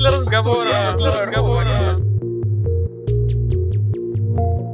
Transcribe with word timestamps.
для 0.00 0.10
разговора. 0.10 0.94
Для 0.96 1.10
разговора. 1.22 1.89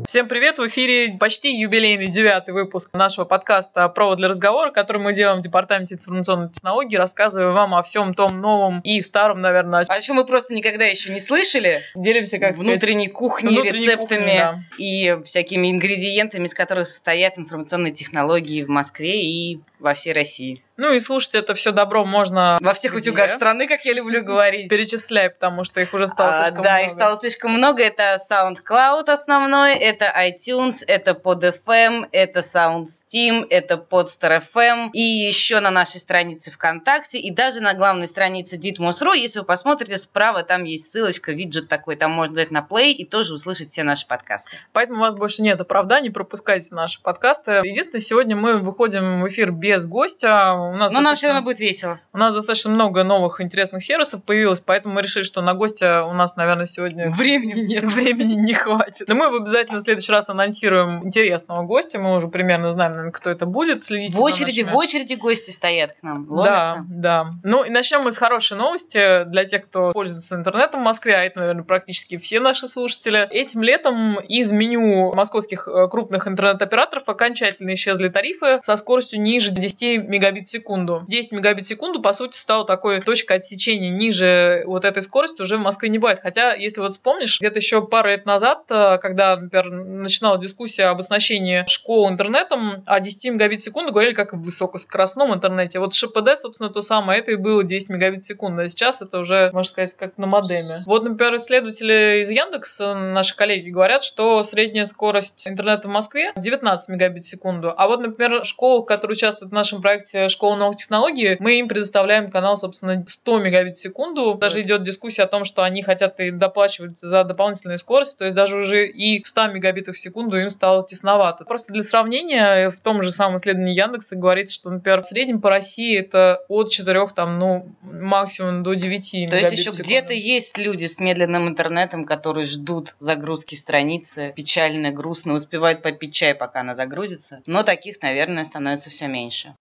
Всем 0.06 0.28
привет! 0.28 0.58
В 0.58 0.66
эфире 0.68 1.16
почти 1.18 1.52
юбилейный 1.52 2.06
девятый 2.06 2.54
выпуск 2.54 2.94
нашего 2.94 3.24
подкаста 3.24 3.88
«Провод 3.88 4.18
для 4.18 4.28
разговора», 4.28 4.70
который 4.70 4.98
мы 4.98 5.12
делаем 5.12 5.40
в 5.40 5.42
Департаменте 5.42 5.96
информационной 5.96 6.48
технологии, 6.48 6.94
рассказывая 6.94 7.50
вам 7.50 7.74
о 7.74 7.82
всем 7.82 8.14
том 8.14 8.36
новом 8.36 8.78
и 8.82 9.00
старом, 9.00 9.40
наверное. 9.40 9.84
О 9.88 10.00
чем 10.00 10.16
мы 10.16 10.24
просто 10.24 10.54
никогда 10.54 10.84
еще 10.84 11.12
не 11.12 11.18
слышали. 11.18 11.82
Делимся 11.96 12.38
как 12.38 12.56
внутренней 12.56 13.08
кухней, 13.08 13.56
внутренней 13.56 13.84
рецептами 13.84 14.20
кухни, 14.20 14.36
да. 14.36 14.60
и 14.78 15.18
всякими 15.24 15.72
ингредиентами, 15.72 16.46
из 16.46 16.54
которых 16.54 16.86
состоят 16.86 17.36
информационные 17.36 17.92
технологии 17.92 18.62
в 18.62 18.68
Москве 18.68 19.24
и 19.24 19.60
во 19.80 19.94
всей 19.94 20.12
России. 20.12 20.62
Ну 20.76 20.92
и 20.92 20.98
слушать 20.98 21.34
это 21.34 21.54
все 21.54 21.72
добро 21.72 22.04
можно 22.04 22.58
во 22.60 22.74
всех 22.74 22.92
где? 22.92 23.10
утюгах 23.10 23.30
страны, 23.30 23.66
как 23.66 23.84
я 23.84 23.94
люблю 23.94 24.22
говорить. 24.24 24.68
Перечисляй, 24.68 25.30
потому 25.30 25.64
что 25.64 25.80
их 25.80 25.94
уже 25.94 26.06
стало 26.06 26.40
а, 26.40 26.44
слишком 26.44 26.62
да, 26.62 26.70
много. 26.70 26.80
Да, 26.80 26.80
их 26.80 26.90
стало 26.90 27.18
слишком 27.18 27.52
много. 27.52 27.82
Это 27.82 28.18
SoundCloud 28.30 29.10
основной, 29.10 29.74
это 29.74 30.05
iTunes, 30.14 30.84
это 30.86 31.12
PodFM, 31.12 32.08
это 32.12 32.40
SoundSteam, 32.40 33.46
это 33.50 33.74
PodStarFM 33.74 34.90
и 34.92 35.00
еще 35.00 35.60
на 35.60 35.70
нашей 35.70 36.00
странице 36.00 36.50
ВКонтакте 36.50 37.18
и 37.18 37.30
даже 37.30 37.60
на 37.60 37.74
главной 37.74 38.06
странице 38.06 38.56
Ditmos.ru. 38.56 39.16
Если 39.16 39.40
вы 39.40 39.44
посмотрите 39.44 39.96
справа, 39.96 40.42
там 40.42 40.64
есть 40.64 40.92
ссылочка, 40.92 41.32
виджет 41.32 41.68
такой, 41.68 41.96
там 41.96 42.12
можно 42.12 42.36
дать 42.36 42.50
на 42.50 42.66
play 42.68 42.92
и 42.92 43.04
тоже 43.04 43.34
услышать 43.34 43.68
все 43.68 43.82
наши 43.82 44.06
подкасты. 44.06 44.56
Поэтому 44.72 44.98
у 44.98 45.02
вас 45.02 45.16
больше 45.16 45.42
нет 45.42 45.60
оправданий, 45.60 46.10
пропускайте 46.10 46.74
наши 46.74 47.00
подкасты. 47.00 47.62
Единственное, 47.64 48.02
сегодня 48.02 48.36
мы 48.36 48.58
выходим 48.58 49.18
в 49.18 49.28
эфир 49.28 49.52
без 49.52 49.86
гостя. 49.86 50.52
У 50.52 50.76
нас 50.76 50.92
Но 50.92 51.00
нам 51.00 51.14
все 51.14 51.28
равно 51.28 51.42
будет 51.42 51.60
весело. 51.60 51.98
У 52.12 52.18
нас 52.18 52.34
достаточно 52.34 52.70
много 52.70 53.04
новых 53.04 53.40
интересных 53.40 53.82
сервисов 53.82 54.24
появилось, 54.24 54.60
поэтому 54.60 54.94
мы 54.94 55.02
решили, 55.02 55.22
что 55.22 55.42
на 55.42 55.54
гостя 55.54 56.04
у 56.04 56.12
нас, 56.12 56.36
наверное, 56.36 56.66
сегодня 56.66 57.10
времени 57.10 57.60
нет. 57.60 57.84
Времени 57.96 58.34
не 58.34 58.54
хватит. 58.54 59.08
Но 59.08 59.14
мы 59.14 59.26
обязательно 59.26 59.78
в 59.78 59.82
следующий 59.86 60.12
раз 60.12 60.28
анонсируем 60.28 61.06
интересного 61.06 61.62
гостя. 61.62 61.98
Мы 61.98 62.14
уже 62.16 62.28
примерно 62.28 62.72
знаем, 62.72 62.92
наверное, 62.92 63.12
кто 63.12 63.30
это 63.30 63.46
будет. 63.46 63.82
Следите 63.84 64.16
в 64.16 64.20
очереди, 64.20 64.60
нашими... 64.60 64.74
в 64.74 64.76
очереди 64.76 65.14
гости 65.14 65.50
стоят 65.50 65.92
к 65.92 66.02
нам. 66.02 66.26
Ломятся. 66.28 66.84
Да, 66.88 67.24
да. 67.24 67.30
Ну 67.42 67.64
и 67.64 67.70
начнем 67.70 68.02
мы 68.02 68.10
с 68.10 68.18
хорошей 68.18 68.56
новости 68.56 69.24
для 69.24 69.44
тех, 69.44 69.64
кто 69.64 69.92
пользуется 69.92 70.36
интернетом 70.36 70.80
в 70.80 70.84
Москве, 70.84 71.14
а 71.16 71.22
это, 71.22 71.40
наверное, 71.40 71.64
практически 71.64 72.16
все 72.18 72.40
наши 72.40 72.68
слушатели. 72.68 73.28
Этим 73.30 73.62
летом 73.62 74.18
из 74.18 74.50
меню 74.52 75.14
московских 75.14 75.68
э, 75.68 75.88
крупных 75.88 76.26
интернет-операторов 76.26 77.08
окончательно 77.08 77.72
исчезли 77.74 78.08
тарифы 78.08 78.60
со 78.62 78.76
скоростью 78.76 79.20
ниже 79.20 79.52
10 79.52 80.08
мегабит 80.08 80.48
в 80.48 80.50
секунду. 80.50 81.04
10 81.08 81.32
мегабит 81.32 81.66
в 81.66 81.68
секунду, 81.68 82.02
по 82.02 82.12
сути, 82.12 82.36
стала 82.36 82.66
такой 82.66 83.00
точкой 83.00 83.38
отсечения 83.38 83.90
ниже 83.90 84.64
вот 84.66 84.84
этой 84.84 85.02
скорости 85.02 85.42
уже 85.42 85.56
в 85.56 85.60
Москве 85.60 85.88
не 85.88 85.98
бывает. 85.98 86.20
Хотя, 86.22 86.54
если 86.54 86.80
вот 86.80 86.92
вспомнишь, 86.92 87.38
где-то 87.38 87.58
еще 87.58 87.86
пару 87.86 88.08
лет 88.08 88.26
назад, 88.26 88.64
э, 88.68 88.98
когда, 88.98 89.36
например, 89.36 89.75
начинала 89.84 90.38
дискуссия 90.38 90.84
об 90.84 91.00
оснащении 91.00 91.64
школ 91.68 92.08
интернетом, 92.08 92.82
о 92.86 93.00
10 93.00 93.32
мегабит 93.32 93.60
в 93.60 93.64
секунду 93.64 93.92
говорили 93.92 94.14
как 94.14 94.32
в 94.32 94.42
высокоскоростном 94.42 95.34
интернете. 95.34 95.78
Вот 95.78 95.94
ШПД, 95.94 96.36
собственно, 96.36 96.70
то 96.70 96.82
самое, 96.82 97.20
это 97.20 97.32
и 97.32 97.36
было 97.36 97.64
10 97.64 97.88
мегабит 97.88 98.22
в 98.22 98.26
секунду. 98.26 98.62
А 98.62 98.68
сейчас 98.68 99.02
это 99.02 99.18
уже, 99.18 99.50
можно 99.52 99.70
сказать, 99.70 99.96
как 99.96 100.18
на 100.18 100.26
модеме. 100.26 100.82
Вот, 100.86 101.04
например, 101.04 101.36
исследователи 101.36 102.20
из 102.22 102.30
Яндекс, 102.30 102.78
наши 102.80 103.36
коллеги, 103.36 103.70
говорят, 103.70 104.02
что 104.02 104.42
средняя 104.44 104.84
скорость 104.84 105.46
интернета 105.48 105.88
в 105.88 105.90
Москве 105.90 106.32
19 106.36 106.88
мегабит 106.90 107.24
в 107.24 107.28
секунду. 107.28 107.72
А 107.76 107.86
вот, 107.88 108.00
например, 108.00 108.44
школы, 108.44 108.84
которые 108.84 109.14
участвуют 109.14 109.52
в 109.52 109.54
нашем 109.54 109.82
проекте 109.82 110.28
«Школа 110.28 110.56
новых 110.56 110.76
технологий», 110.76 111.36
мы 111.38 111.58
им 111.58 111.68
предоставляем 111.68 112.30
канал, 112.30 112.56
собственно, 112.56 113.04
100 113.06 113.38
мегабит 113.38 113.76
в 113.76 113.80
секунду. 113.80 114.34
Даже 114.34 114.60
идет 114.62 114.82
дискуссия 114.82 115.22
о 115.22 115.26
том, 115.26 115.44
что 115.44 115.62
они 115.62 115.82
хотят 115.82 116.18
и 116.20 116.30
доплачивать 116.30 116.98
за 117.00 117.24
дополнительную 117.24 117.78
скорость, 117.78 118.18
то 118.18 118.24
есть 118.24 118.36
даже 118.36 118.56
уже 118.56 118.86
и 118.86 119.22
в 119.22 119.28
100 119.28 119.46
мегабитах 119.66 119.94
в 119.94 119.98
секунду 119.98 120.38
им 120.38 120.50
стало 120.50 120.86
тесновато. 120.86 121.44
Просто 121.44 121.72
для 121.72 121.82
сравнения, 121.82 122.70
в 122.70 122.80
том 122.80 123.02
же 123.02 123.12
самом 123.12 123.36
исследовании 123.36 123.74
Яндекса 123.74 124.16
говорится, 124.16 124.54
что, 124.54 124.70
например, 124.70 125.02
в 125.02 125.06
среднем 125.06 125.40
по 125.40 125.50
России 125.50 125.98
это 125.98 126.40
от 126.48 126.70
4, 126.70 127.08
там, 127.14 127.38
ну, 127.38 127.68
максимум 127.82 128.62
до 128.62 128.74
9 128.74 129.30
То 129.30 129.36
есть 129.36 129.52
еще 129.52 129.70
где-то 129.70 130.12
есть 130.12 130.58
люди 130.58 130.86
с 130.86 130.98
медленным 130.98 131.48
интернетом, 131.48 132.04
которые 132.04 132.46
ждут 132.46 132.94
загрузки 132.98 133.54
страницы, 133.54 134.32
печально, 134.34 134.90
грустно, 134.90 135.34
успевают 135.34 135.82
попить 135.82 136.14
чай, 136.14 136.34
пока 136.34 136.60
она 136.60 136.74
загрузится. 136.74 137.42
Но 137.46 137.62
таких, 137.62 138.00
наверное, 138.02 138.44
становится 138.44 138.90
все 138.90 139.06
меньше. 139.06 139.54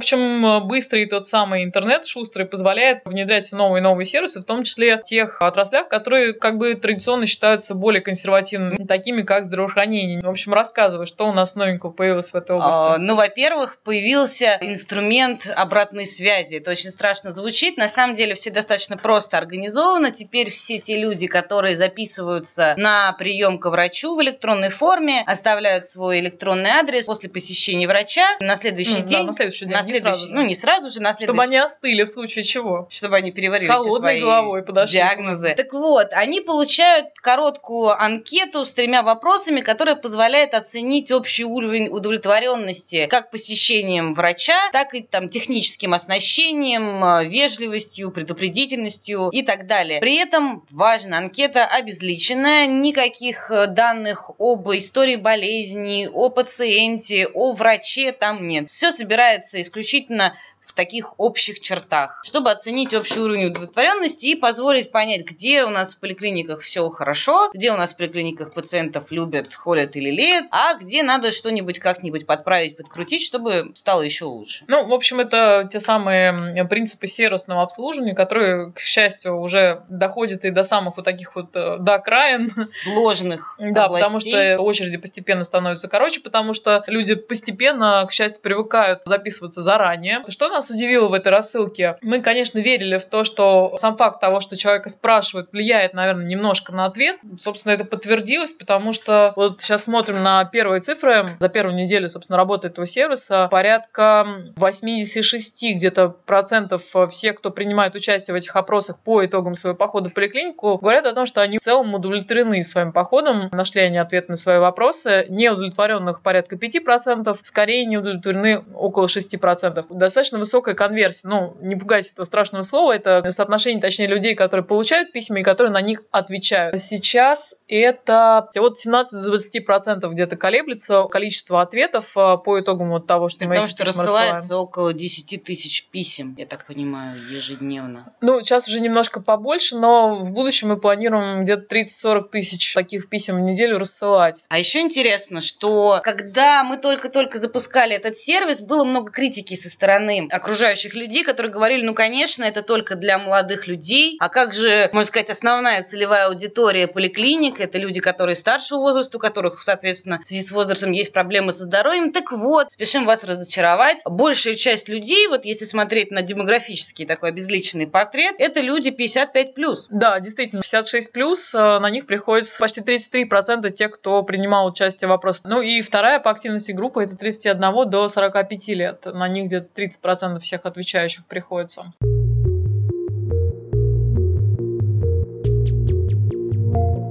Общем, 0.00 0.66
быстрый 0.66 1.06
тот 1.06 1.28
самый 1.28 1.64
интернет 1.64 2.06
шустрый 2.06 2.46
позволяет 2.46 3.02
внедрять 3.04 3.50
новые 3.52 3.80
и 3.80 3.82
новые 3.82 4.06
сервисы, 4.06 4.40
в 4.40 4.44
том 4.44 4.62
числе 4.64 4.96
в 4.96 5.02
тех 5.02 5.40
отраслях, 5.40 5.88
которые 5.88 6.32
как 6.32 6.58
бы 6.58 6.74
традиционно 6.74 7.26
считаются 7.26 7.74
более 7.74 8.00
консервативными, 8.00 8.84
такими 8.86 9.22
как 9.22 9.46
здравоохранение. 9.46 10.20
В 10.22 10.28
общем, 10.28 10.54
рассказывай, 10.54 11.06
что 11.06 11.28
у 11.28 11.32
нас 11.32 11.54
новенького 11.54 11.90
появилось 11.90 12.32
в 12.32 12.34
этой 12.34 12.56
области. 12.56 12.94
А, 12.94 12.98
ну, 12.98 13.14
во-первых, 13.14 13.78
появился 13.84 14.58
инструмент 14.60 15.48
обратной 15.54 16.06
связи. 16.06 16.56
Это 16.56 16.70
очень 16.70 16.90
страшно 16.90 17.30
звучит. 17.32 17.76
На 17.76 17.88
самом 17.88 18.14
деле 18.14 18.34
все 18.34 18.50
достаточно 18.50 18.96
просто 18.96 19.38
организовано. 19.38 20.10
Теперь 20.10 20.50
все 20.50 20.78
те 20.78 20.98
люди, 20.98 21.26
которые 21.26 21.76
записываются 21.76 22.74
на 22.76 23.12
прием 23.12 23.58
к 23.58 23.68
врачу 23.68 24.14
в 24.16 24.22
электронной 24.22 24.70
форме, 24.70 25.22
оставляют 25.26 25.88
свой 25.88 26.20
электронный 26.20 26.70
адрес 26.70 27.06
после 27.06 27.28
посещения 27.28 27.86
врача 27.86 28.26
на 28.40 28.56
следующий 28.56 29.02
ну, 29.02 29.06
день. 29.06 29.20
Да, 29.20 29.24
на 29.24 29.32
следующий 29.32 29.66
день 29.66 29.76
на 29.76 29.82
следующий, 29.90 30.28
ну 30.30 30.42
не 30.42 30.54
сразу 30.54 30.90
же, 30.90 31.00
на 31.00 31.12
следующий. 31.12 31.26
Чтобы 31.26 31.42
они 31.42 31.56
остыли 31.56 32.02
в 32.04 32.08
случае 32.08 32.44
чего. 32.44 32.88
Чтобы 32.90 33.16
они 33.16 33.32
переварили 33.32 33.66
С 33.66 33.70
холодной 33.70 33.98
свои 33.98 34.20
головой 34.20 34.62
подошли. 34.62 34.98
диагнозы. 34.98 35.54
Так 35.56 35.72
вот, 35.72 36.08
они 36.12 36.40
получают 36.40 37.06
короткую 37.20 38.00
анкету 38.00 38.64
с 38.64 38.72
тремя 38.72 39.02
вопросами, 39.02 39.60
которая 39.60 39.96
позволяет 39.96 40.54
оценить 40.54 41.10
общий 41.10 41.44
уровень 41.44 41.88
удовлетворенности 41.88 43.06
как 43.06 43.30
посещением 43.30 44.14
врача, 44.14 44.70
так 44.72 44.94
и 44.94 45.02
там 45.02 45.28
техническим 45.28 45.94
оснащением, 45.94 47.04
э, 47.04 47.24
вежливостью, 47.26 48.10
предупредительностью 48.10 49.28
и 49.30 49.42
так 49.42 49.66
далее. 49.66 50.00
При 50.00 50.16
этом 50.16 50.64
важно, 50.70 51.18
анкета 51.18 51.66
обезличенная, 51.66 52.66
никаких 52.66 53.50
э, 53.50 53.66
данных 53.66 54.30
об 54.38 54.68
истории 54.70 55.16
болезни, 55.16 56.08
о 56.12 56.30
пациенте, 56.30 57.26
о 57.26 57.52
враче 57.52 58.12
там 58.12 58.46
нет. 58.46 58.68
Все 58.70 58.92
собирается 58.92 59.58
из 59.58 59.68
исключительно 59.80 60.36
в 60.70 60.74
таких 60.74 61.18
общих 61.18 61.60
чертах, 61.60 62.20
чтобы 62.24 62.50
оценить 62.50 62.94
общий 62.94 63.18
уровень 63.18 63.46
удовлетворенности 63.46 64.26
и 64.26 64.34
позволить 64.36 64.92
понять, 64.92 65.24
где 65.24 65.64
у 65.64 65.68
нас 65.68 65.94
в 65.94 65.98
поликлиниках 65.98 66.60
все 66.60 66.88
хорошо, 66.90 67.50
где 67.52 67.72
у 67.72 67.76
нас 67.76 67.92
в 67.92 67.96
поликлиниках 67.96 68.52
пациентов 68.52 69.10
любят, 69.10 69.52
холят 69.52 69.96
или 69.96 70.10
леют, 70.10 70.46
а 70.50 70.74
где 70.74 71.02
надо 71.02 71.32
что-нибудь 71.32 71.80
как-нибудь 71.80 72.26
подправить, 72.26 72.76
подкрутить, 72.76 73.22
чтобы 73.22 73.72
стало 73.74 74.02
еще 74.02 74.26
лучше. 74.26 74.64
Ну, 74.68 74.86
в 74.86 74.92
общем, 74.92 75.20
это 75.20 75.68
те 75.70 75.80
самые 75.80 76.64
принципы 76.66 77.08
сервисного 77.08 77.62
обслуживания, 77.62 78.14
которые, 78.14 78.72
к 78.72 78.78
счастью, 78.78 79.40
уже 79.40 79.82
доходят 79.88 80.44
и 80.44 80.50
до 80.50 80.62
самых 80.62 80.96
вот 80.96 81.04
таких 81.04 81.34
вот 81.34 81.50
э, 81.54 81.78
до 81.78 81.94
окраин. 81.94 82.52
Сложных 82.64 83.56
Да, 83.70 83.88
потому 83.88 84.20
что 84.20 84.56
очереди 84.58 84.96
постепенно 84.96 85.44
становятся 85.44 85.88
короче, 85.88 86.20
потому 86.20 86.54
что 86.54 86.84
люди 86.86 87.14
постепенно, 87.14 88.04
к 88.08 88.12
счастью, 88.12 88.42
привыкают 88.42 89.00
записываться 89.04 89.62
заранее. 89.62 90.22
Что 90.28 90.48
нас 90.60 90.70
удивило 90.70 91.08
в 91.08 91.14
этой 91.14 91.28
рассылке? 91.28 91.96
Мы, 92.02 92.20
конечно, 92.20 92.58
верили 92.58 92.98
в 92.98 93.06
то, 93.06 93.24
что 93.24 93.74
сам 93.76 93.96
факт 93.96 94.20
того, 94.20 94.40
что 94.40 94.56
человека 94.56 94.90
спрашивают, 94.90 95.52
влияет, 95.52 95.94
наверное, 95.94 96.26
немножко 96.26 96.74
на 96.74 96.84
ответ. 96.84 97.16
Собственно, 97.40 97.72
это 97.72 97.84
подтвердилось, 97.84 98.52
потому 98.52 98.92
что 98.92 99.32
вот 99.36 99.60
сейчас 99.60 99.84
смотрим 99.84 100.22
на 100.22 100.44
первые 100.44 100.80
цифры. 100.80 101.30
За 101.40 101.48
первую 101.48 101.76
неделю, 101.76 102.08
собственно, 102.08 102.36
работы 102.36 102.68
этого 102.68 102.86
сервиса 102.86 103.48
порядка 103.50 104.26
86 104.56 105.74
где-то 105.76 106.10
процентов 106.26 106.82
всех, 107.10 107.36
кто 107.36 107.50
принимает 107.50 107.94
участие 107.94 108.34
в 108.34 108.36
этих 108.36 108.54
опросах 108.54 108.98
по 108.98 109.24
итогам 109.24 109.54
своего 109.54 109.76
похода 109.76 110.10
в 110.10 110.14
поликлинику, 110.14 110.78
говорят 110.78 111.06
о 111.06 111.14
том, 111.14 111.24
что 111.24 111.40
они 111.40 111.58
в 111.58 111.62
целом 111.62 111.94
удовлетворены 111.94 112.62
своим 112.62 112.92
походом, 112.92 113.48
нашли 113.52 113.80
они 113.80 113.96
ответ 113.96 114.28
на 114.28 114.36
свои 114.36 114.58
вопросы. 114.58 115.24
Неудовлетворенных 115.30 116.22
порядка 116.22 116.56
5%, 116.56 117.38
скорее 117.42 117.86
не 117.86 117.96
удовлетворены 117.96 118.64
около 118.74 119.06
6%. 119.06 119.86
Достаточно 119.90 120.38
высокая 120.40 120.74
конверсия. 120.74 121.28
Ну, 121.28 121.56
не 121.60 121.76
пугайтесь 121.76 122.12
этого 122.12 122.24
страшного 122.24 122.62
слова, 122.62 122.92
это 122.92 123.30
соотношение, 123.30 123.80
точнее, 123.80 124.08
людей, 124.08 124.34
которые 124.34 124.64
получают 124.64 125.12
письма 125.12 125.40
и 125.40 125.42
которые 125.42 125.72
на 125.72 125.80
них 125.80 126.02
отвечают. 126.10 126.80
Сейчас 126.82 127.54
это 127.68 128.38
от 128.38 128.56
17-20% 128.56 130.08
где-то 130.08 130.36
колеблется 130.36 131.04
количество 131.04 131.60
ответов 131.62 132.16
э, 132.16 132.36
по 132.44 132.60
итогам 132.60 132.90
вот 132.90 133.06
того, 133.06 133.28
что 133.28 133.44
мы 133.44 133.50
Потому 133.50 133.66
что 133.66 133.84
рассылается 133.84 134.34
рассылаем. 134.34 134.64
около 134.64 134.92
10 134.92 135.44
тысяч 135.44 135.86
писем, 135.86 136.34
я 136.36 136.46
так 136.46 136.66
понимаю, 136.66 137.16
ежедневно. 137.30 138.12
Ну, 138.20 138.40
сейчас 138.40 138.66
уже 138.66 138.80
немножко 138.80 139.20
побольше, 139.20 139.76
но 139.76 140.14
в 140.14 140.32
будущем 140.32 140.68
мы 140.68 140.78
планируем 140.78 141.44
где-то 141.44 141.76
30-40 141.76 142.28
тысяч 142.30 142.74
таких 142.74 143.08
писем 143.08 143.36
в 143.36 143.40
неделю 143.40 143.78
рассылать. 143.78 144.46
А 144.48 144.58
еще 144.58 144.80
интересно, 144.80 145.40
что 145.40 146.00
когда 146.02 146.64
мы 146.64 146.76
только-только 146.76 147.38
запускали 147.38 147.94
этот 147.94 148.18
сервис, 148.18 148.60
было 148.60 148.84
много 148.84 149.12
критики 149.12 149.54
со 149.54 149.70
стороны 149.70 150.28
окружающих 150.30 150.94
людей, 150.94 151.24
которые 151.24 151.52
говорили, 151.52 151.84
ну, 151.84 151.94
конечно, 151.94 152.44
это 152.44 152.62
только 152.62 152.96
для 152.96 153.18
молодых 153.18 153.66
людей, 153.66 154.16
а 154.20 154.28
как 154.28 154.52
же, 154.52 154.88
можно 154.92 155.08
сказать, 155.08 155.30
основная 155.30 155.82
целевая 155.82 156.26
аудитория 156.26 156.86
поликлиник, 156.86 157.60
это 157.60 157.78
люди, 157.78 158.00
которые 158.00 158.36
старшего 158.36 158.80
возраста, 158.80 159.16
у 159.16 159.20
которых, 159.20 159.62
соответственно, 159.62 160.20
в 160.22 160.26
связи 160.26 160.42
с 160.42 160.50
возрастом 160.50 160.92
есть 160.92 161.12
проблемы 161.12 161.52
со 161.52 161.64
здоровьем. 161.64 162.12
Так 162.12 162.32
вот, 162.32 162.70
спешим 162.70 163.04
вас 163.04 163.24
разочаровать. 163.24 163.98
Большая 164.04 164.54
часть 164.54 164.88
людей, 164.88 165.26
вот 165.28 165.44
если 165.44 165.64
смотреть 165.64 166.10
на 166.10 166.22
демографический 166.22 167.06
такой 167.06 167.30
обезличенный 167.30 167.86
портрет, 167.86 168.36
это 168.38 168.60
люди 168.60 168.88
55+. 168.88 169.76
Да, 169.90 170.20
действительно, 170.20 170.60
56+, 170.60 171.54
э, 171.54 171.78
на 171.78 171.90
них 171.90 172.06
приходится 172.06 172.58
почти 172.58 172.80
33% 172.80 173.70
тех, 173.70 173.92
кто 173.92 174.22
принимал 174.22 174.66
участие 174.66 175.08
в 175.08 175.10
вопросе. 175.10 175.40
Ну 175.44 175.60
и 175.60 175.82
вторая 175.82 176.20
по 176.20 176.30
активности 176.30 176.72
группа 176.72 177.00
это 177.00 177.16
31 177.16 177.90
до 177.90 178.08
45 178.08 178.68
лет. 178.68 179.06
На 179.06 179.28
них 179.28 179.46
где-то 179.46 179.68
30% 179.74 180.19
всех 180.40 180.66
отвечающих 180.66 181.24
приходится. 181.26 181.92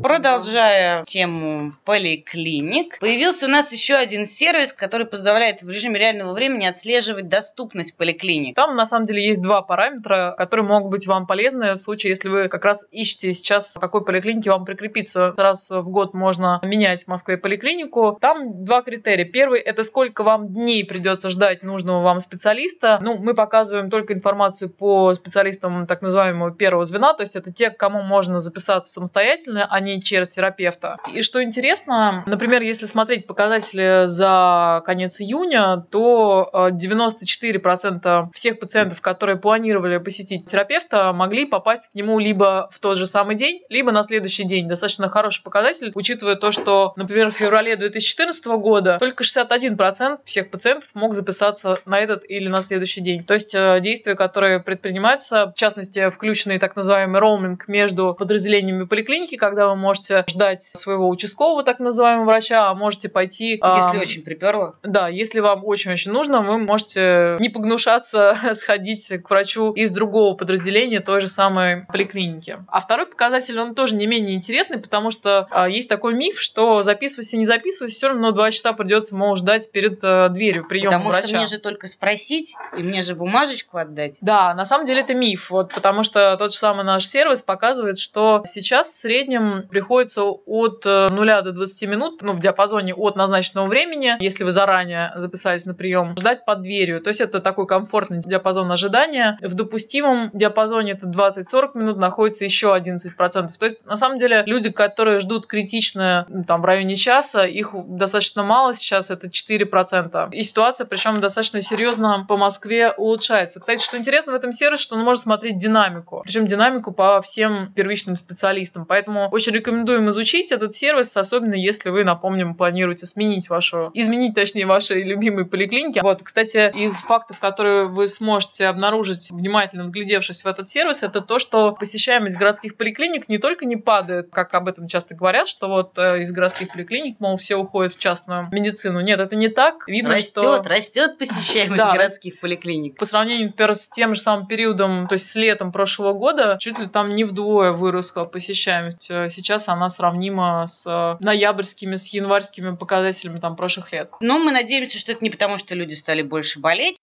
Продолжая 0.09 1.05
тему 1.05 1.71
поликлиник, 1.85 2.97
появился 2.97 3.45
у 3.45 3.49
нас 3.49 3.71
еще 3.71 3.93
один 3.93 4.25
сервис, 4.25 4.73
который 4.73 5.05
позволяет 5.05 5.61
в 5.61 5.69
режиме 5.69 5.99
реального 5.99 6.33
времени 6.33 6.65
отслеживать 6.65 7.29
доступность 7.29 7.95
поликлиник. 7.95 8.55
Там 8.55 8.71
на 8.71 8.85
самом 8.87 9.05
деле 9.05 9.23
есть 9.23 9.39
два 9.39 9.61
параметра, 9.61 10.33
которые 10.35 10.65
могут 10.65 10.89
быть 10.89 11.05
вам 11.05 11.27
полезны 11.27 11.75
в 11.75 11.77
случае, 11.77 12.09
если 12.09 12.27
вы 12.27 12.47
как 12.47 12.65
раз 12.65 12.87
ищете 12.89 13.35
сейчас, 13.35 13.77
какой 13.79 14.03
поликлинике 14.03 14.49
вам 14.49 14.65
прикрепиться. 14.65 15.35
Раз 15.37 15.69
в 15.69 15.91
год 15.91 16.15
можно 16.15 16.59
менять 16.63 17.03
в 17.03 17.07
Москве 17.07 17.37
поликлинику. 17.37 18.17
Там 18.19 18.65
два 18.65 18.81
критерия. 18.81 19.25
Первый– 19.25 19.59
это 19.61 19.83
сколько 19.83 20.23
вам 20.23 20.47
дней 20.47 20.83
придется 20.85 21.29
ждать 21.29 21.61
нужного 21.61 22.01
вам 22.01 22.19
специалиста. 22.19 22.97
Ну, 23.03 23.19
мы 23.19 23.35
показываем 23.35 23.91
только 23.91 24.15
информацию 24.15 24.71
по 24.71 25.13
специалистам 25.13 25.85
так 25.85 26.01
называемого 26.01 26.49
первого 26.51 26.85
звена, 26.85 27.13
то 27.13 27.21
есть 27.21 27.35
это 27.35 27.53
те, 27.53 27.69
к 27.69 27.77
кому 27.77 28.01
можно 28.01 28.39
записаться 28.39 28.91
самостоятельно, 28.91 29.67
а 29.69 29.79
не 29.79 29.98
через 30.03 30.29
терапевта. 30.29 30.97
И 31.13 31.21
что 31.21 31.43
интересно, 31.43 32.23
например, 32.25 32.61
если 32.61 32.85
смотреть 32.85 33.27
показатели 33.27 34.07
за 34.07 34.81
конец 34.85 35.19
июня, 35.21 35.85
то 35.91 36.49
94% 36.53 38.01
э, 38.03 38.29
всех 38.33 38.59
пациентов, 38.59 39.01
которые 39.01 39.37
планировали 39.37 39.97
посетить 39.97 40.47
терапевта, 40.47 41.13
могли 41.13 41.45
попасть 41.45 41.91
к 41.91 41.95
нему 41.95 42.19
либо 42.19 42.69
в 42.71 42.79
тот 42.79 42.97
же 42.97 43.07
самый 43.07 43.35
день, 43.35 43.61
либо 43.69 43.91
на 43.91 44.03
следующий 44.03 44.43
день. 44.43 44.67
Достаточно 44.67 45.09
хороший 45.09 45.43
показатель, 45.43 45.91
учитывая 45.95 46.35
то, 46.35 46.51
что, 46.51 46.93
например, 46.95 47.31
в 47.31 47.35
феврале 47.35 47.75
2014 47.75 48.45
года 48.47 48.97
только 48.99 49.23
61% 49.23 50.19
всех 50.25 50.51
пациентов 50.51 50.89
мог 50.93 51.13
записаться 51.13 51.79
на 51.85 51.99
этот 51.99 52.23
или 52.29 52.47
на 52.47 52.61
следующий 52.61 53.01
день. 53.01 53.23
То 53.23 53.33
есть 53.33 53.53
э, 53.55 53.79
действия, 53.81 54.15
которые 54.15 54.59
предпринимаются, 54.59 55.47
в 55.47 55.53
частности, 55.55 56.09
включенный 56.09 56.59
так 56.59 56.75
называемый 56.75 57.19
роуминг 57.19 57.67
между 57.67 58.15
подразделениями 58.17 58.85
поликлиники, 58.85 59.35
когда 59.35 59.67
вы 59.67 59.75
можете 59.75 59.88
ждать 59.93 60.63
своего 60.63 61.09
участкового 61.09 61.63
так 61.63 61.79
называемого 61.79 62.25
врача, 62.25 62.69
а 62.69 62.75
можете 62.75 63.09
пойти... 63.09 63.51
Если 63.51 63.97
э, 63.97 64.01
очень 64.01 64.23
приперло. 64.23 64.75
Да, 64.83 65.07
если 65.07 65.39
вам 65.39 65.65
очень-очень 65.65 66.11
нужно, 66.11 66.41
вы 66.41 66.57
можете 66.57 67.37
не 67.39 67.49
погнушаться 67.49 68.37
сходить 68.55 69.11
к 69.23 69.29
врачу 69.29 69.71
из 69.73 69.91
другого 69.91 70.35
подразделения 70.35 70.99
той 70.99 71.19
же 71.19 71.27
самой 71.27 71.85
поликлиники. 71.85 72.57
А 72.67 72.79
второй 72.79 73.05
показатель, 73.05 73.59
он 73.59 73.75
тоже 73.75 73.95
не 73.95 74.07
менее 74.07 74.35
интересный, 74.35 74.79
потому 74.79 75.11
что 75.11 75.47
э, 75.51 75.71
есть 75.71 75.89
такой 75.89 76.13
миф, 76.13 76.39
что 76.39 76.83
записывайся, 76.83 77.37
не 77.37 77.45
записывайся, 77.45 77.95
все 77.95 78.07
равно 78.09 78.31
два 78.31 78.51
часа 78.51 78.73
придется, 78.73 79.15
мол, 79.15 79.35
ждать 79.35 79.71
перед 79.71 80.03
э, 80.03 80.29
дверью 80.29 80.67
приема 80.67 80.93
потому 80.93 81.09
врача. 81.09 81.21
Потому 81.21 81.27
что 81.27 81.37
мне 81.37 81.57
же 81.57 81.61
только 81.61 81.87
спросить, 81.87 82.55
и 82.77 82.83
мне 82.83 83.01
же 83.01 83.15
бумажечку 83.15 83.77
отдать. 83.77 84.17
Да, 84.21 84.53
на 84.53 84.65
самом 84.65 84.85
деле 84.85 85.01
это 85.01 85.13
миф, 85.13 85.49
вот, 85.49 85.73
потому 85.73 86.03
что 86.03 86.35
тот 86.37 86.53
же 86.53 86.57
самый 86.57 86.85
наш 86.85 87.05
сервис 87.05 87.41
показывает, 87.41 87.99
что 87.99 88.43
сейчас 88.45 88.87
в 88.87 88.95
среднем 88.95 89.67
приходится 89.79 90.23
от 90.23 90.83
0 90.83 91.29
э, 91.29 91.41
до 91.41 91.53
20 91.53 91.89
минут, 91.89 92.21
ну, 92.21 92.33
в 92.33 92.41
диапазоне 92.41 92.93
от 92.93 93.15
назначенного 93.15 93.65
времени, 93.65 94.17
если 94.19 94.43
вы 94.43 94.51
заранее 94.51 95.13
записались 95.15 95.65
на 95.65 95.73
прием, 95.73 96.17
ждать 96.17 96.43
под 96.43 96.63
дверью. 96.63 96.99
То 96.99 97.07
есть 97.07 97.21
это 97.21 97.39
такой 97.39 97.65
комфортный 97.65 98.19
диапазон 98.19 98.69
ожидания. 98.69 99.39
В 99.41 99.53
допустимом 99.53 100.31
диапазоне 100.33 100.91
это 100.91 101.07
20-40 101.07 101.77
минут 101.77 101.97
находится 101.97 102.43
еще 102.43 102.75
11%. 102.75 103.15
То 103.17 103.65
есть, 103.65 103.85
на 103.85 103.95
самом 103.95 104.17
деле, 104.17 104.43
люди, 104.45 104.69
которые 104.69 105.19
ждут 105.19 105.47
критично 105.47 106.27
там, 106.45 106.61
в 106.61 106.65
районе 106.65 106.97
часа, 106.97 107.45
их 107.45 107.73
достаточно 107.73 108.43
мало 108.43 108.75
сейчас, 108.75 109.09
это 109.11 109.27
4%. 109.27 110.29
И 110.33 110.41
ситуация, 110.41 110.85
причем 110.85 111.21
достаточно 111.21 111.61
серьезно 111.61 112.25
по 112.27 112.35
Москве 112.35 112.91
улучшается. 112.91 113.61
Кстати, 113.61 113.81
что 113.81 113.97
интересно 113.97 114.33
в 114.33 114.35
этом 114.35 114.51
сервисе, 114.51 114.83
что 114.83 114.95
он 114.97 115.05
может 115.05 115.23
смотреть 115.23 115.57
динамику. 115.57 116.19
Причем 116.25 116.47
динамику 116.47 116.91
по 116.91 117.21
всем 117.21 117.71
первичным 117.73 118.17
специалистам. 118.17 118.85
Поэтому 118.85 119.29
очень 119.29 119.53
рекомендуем 119.69 120.09
изучить 120.09 120.51
этот 120.51 120.75
сервис, 120.75 121.15
особенно 121.15 121.53
если 121.53 121.89
вы, 121.89 122.03
напомним, 122.03 122.55
планируете 122.55 123.05
сменить 123.05 123.49
вашу, 123.49 123.91
изменить, 123.93 124.33
точнее, 124.33 124.65
ваши 124.65 124.95
любимые 124.95 125.45
поликлиники. 125.45 125.99
Вот, 126.01 126.23
кстати, 126.23 126.71
из 126.75 126.95
фактов, 127.01 127.39
которые 127.39 127.87
вы 127.87 128.07
сможете 128.07 128.65
обнаружить, 128.65 129.29
внимательно 129.31 129.83
вглядевшись 129.83 130.43
в 130.43 130.47
этот 130.47 130.69
сервис, 130.69 131.03
это 131.03 131.21
то, 131.21 131.39
что 131.39 131.71
посещаемость 131.73 132.37
городских 132.37 132.77
поликлиник 132.77 133.29
не 133.29 133.37
только 133.37 133.65
не 133.65 133.75
падает, 133.75 134.29
как 134.31 134.53
об 134.53 134.67
этом 134.67 134.87
часто 134.87 135.15
говорят, 135.15 135.47
что 135.47 135.67
вот 135.67 135.97
э, 135.97 136.21
из 136.21 136.31
городских 136.31 136.71
поликлиник, 136.71 137.19
мол, 137.19 137.37
все 137.37 137.55
уходят 137.55 137.93
в 137.93 137.99
частную 137.99 138.49
медицину. 138.51 139.01
Нет, 139.01 139.19
это 139.19 139.35
не 139.35 139.49
так. 139.49 139.87
Видно, 139.87 140.15
растет, 140.15 140.31
что... 140.31 140.63
растет 140.63 141.17
посещаемость 141.17 141.77
да, 141.77 141.91
городских 141.91 142.39
поликлиник. 142.39 142.97
По 142.97 143.05
сравнению, 143.05 143.47
например, 143.47 143.75
с 143.75 143.87
тем 143.87 144.15
же 144.15 144.21
самым 144.21 144.47
периодом, 144.47 145.07
то 145.07 145.13
есть 145.13 145.29
с 145.29 145.35
летом 145.35 145.71
прошлого 145.71 146.13
года, 146.13 146.57
чуть 146.59 146.79
ли 146.79 146.87
там 146.87 147.15
не 147.15 147.23
вдвое 147.23 147.71
выросла 147.71 148.25
посещаемость. 148.25 149.11
Э, 149.11 149.29
сейчас 149.49 149.67
она 149.67 149.89
сравнима 149.89 150.67
с 150.67 150.85
э, 150.85 151.23
ноябрьскими, 151.23 151.95
с 151.95 152.13
январскими 152.13 152.75
показателями 152.75 153.39
там 153.39 153.55
прошлых 153.55 153.91
лет. 153.91 154.11
Но 154.19 154.37
мы 154.37 154.51
надеемся, 154.51 154.99
что 154.99 155.11
это 155.11 155.23
не 155.23 155.31
потому, 155.31 155.57
что 155.57 155.73
люди 155.73 155.95
стали 155.95 156.21
больше 156.21 156.59
болеть, 156.59 156.97